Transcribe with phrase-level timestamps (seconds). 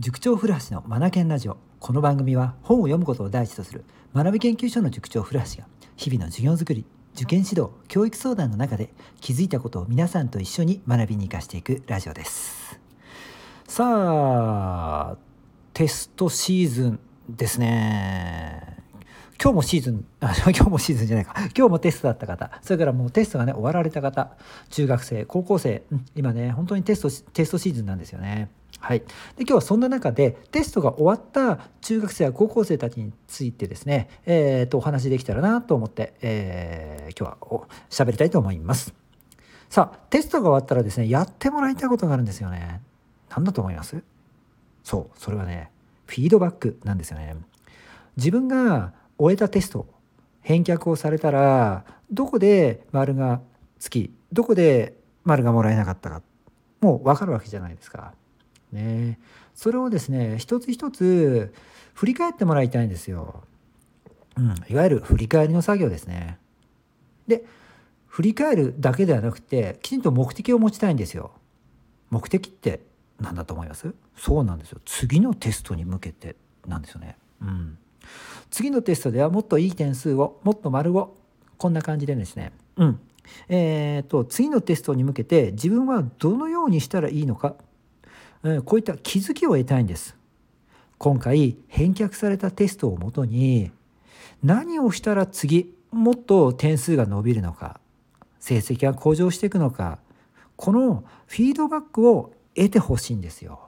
[0.00, 1.58] 塾長古橋のマナケンラジオ。
[1.78, 12.80] この番組は本を読むことを第一とする学び研究所の塾長古橋が日々の授業づくり受験指導教育相談の中で気づいたことを皆さんと一緒に学びに生かしていくラジオです。
[13.68, 13.84] さ
[15.10, 15.16] あ
[15.74, 18.78] テストシーズンですね。
[19.38, 21.34] 今日もシーズンあ 今日もシーズンじゃないか。
[21.54, 22.50] 今日もテストだった方。
[22.62, 24.30] それからもうテストがね終わられた方。
[24.70, 25.82] 中学生高校生、
[26.16, 28.48] 今ね本当にテストテストシーズンなんですよね。
[28.80, 29.06] はい、で
[29.40, 38.94] 今日はそんな中でテストが終わった中学生や高校生たちについてですね、えー、とお話できたらなと思って、えー、今日は喋りたいと思います。
[39.68, 42.80] さあテストが終わったらですねやってもらいたいことがあるんですよね。
[43.28, 44.02] 何だと思います？
[44.82, 45.70] そうそれはね
[46.06, 47.36] フィードバックなんですよね。
[48.16, 49.86] 自分が終えたテスト
[50.40, 53.42] 返却をされたらどこで丸が
[53.78, 56.22] つきどこで丸がもらえなかったか
[56.80, 58.14] もう分かるわけじゃないですか。
[58.72, 59.18] ね
[59.54, 61.52] それをですね一つ一つ
[61.94, 63.42] 振り返ってもらいたいんですよ。
[64.36, 66.38] うん、いわゆる振り返りの作業ですね。
[67.26, 67.44] で
[68.06, 71.32] 振り返るだけではなくてきちんと目的を持ちたいんですよ。
[72.10, 72.80] 目的って
[73.20, 73.94] 何だと思います？
[74.16, 77.16] そうなんですよ次のテストに向けてなんですよね。
[77.42, 77.78] うん、
[78.50, 81.16] 次のテストではもっといい点数をもっと丸を
[81.58, 83.00] こんな感じでですね、うん
[83.48, 87.54] えーと次のテストに向けて自分はどのようにしたらいいのか
[88.64, 90.16] こういった気づきを得たいんです。
[90.98, 93.70] 今回返却されたテストをもとに
[94.42, 97.80] 何をしたら次もっと点数が伸びるのか
[98.38, 99.98] 成績が向上していくのか
[100.56, 103.60] このフィードバックを得てほしいんですよ。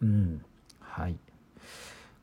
[0.00, 0.42] うん、
[0.80, 1.16] はい。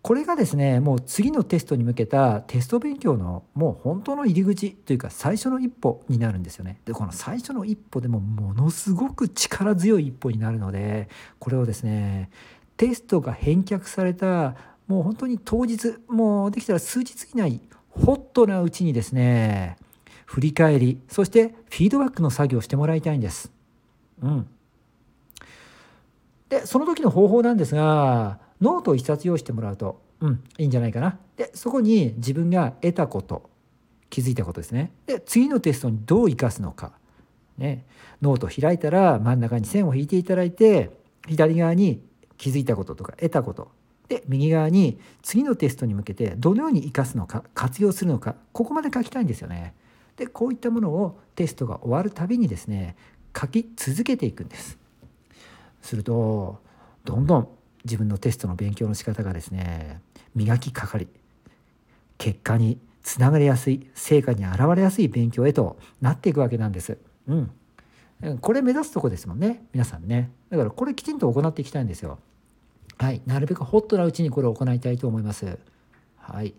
[0.10, 6.82] これがですねもう次のテストに向けたテスト勉強のもう本当の入り口というか最初の一歩になるんですよね。
[6.84, 12.32] でこの最初の一歩でもものすごく力強い一歩になるのでこれをですね
[12.76, 14.56] テストが返却された
[14.88, 19.78] もう本当に当日もうできたら数日以内ホットなうちにですね
[20.26, 23.52] 振り返りそしてフィードバックの作業をしてもらいたいんです。
[24.24, 24.48] うん、
[26.50, 31.18] でその時の方法なんですがノートを一冊用意してもらうと、うん、いいんじゃないかな。
[31.38, 33.50] で、そこに自分が得たこと、
[34.10, 34.92] 気づいたことですね。
[35.06, 36.94] で、次のテストにどう生かすのか。
[37.58, 37.86] ね、
[38.22, 40.92] ノート開いたら真ん中に線を引いていただいて、
[41.28, 42.02] 左側に
[42.38, 43.72] 気づいたこととか得たこと。
[44.08, 49.76] で、右側に次のテストに向けてどのように生かすのか、活用するのか、ここまで書きたいんですよね。
[50.18, 52.96] で、こういったものをテストが終わるたびにですね、
[53.40, 54.78] 書き続けていくんです。
[55.82, 56.60] すると、
[57.06, 57.48] どんどん
[57.86, 60.02] 自分のテストの勉強の仕方がですね
[60.36, 61.08] 磨きかかり
[62.18, 66.98] 結果につながりやすい成果に現れやすい勉強へとなっていくわけなんです。
[67.28, 72.20] うん、これ目指すとこですもんね皆さんねだからこれきちんと行っていきたいんですよ。
[72.98, 75.58] はいなるべくホットなうちにこれを行いたいと思います。
[76.34, 76.54] はい。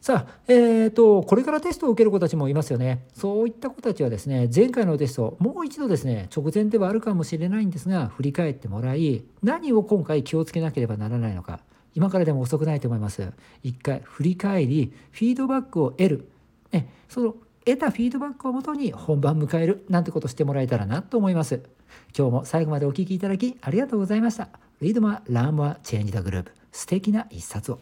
[0.00, 3.06] さあ、えーと、これからテストを受ける子たちもいますよね。
[3.14, 11.60] そういった子たちはですね、前回のテスト、もう一度ですね、直前ではあるかもしれないんですが、振り返ってもらい、何を今回気をつけなければならないのか、
[11.94, 13.32] 今からでも遅くないと思います。
[13.62, 16.28] 一回振り返り、フィードバックを得る。
[16.72, 21.60] ね、その得たフィードバックをもとに本番迎えるなんてことしてもらえたらなと思います。
[22.16, 24.48] 今日も最後までお聴きいただきありがとうございました。
[24.80, 26.46] Read more, learn more, change the group.
[26.72, 27.78] 素敵な一冊を。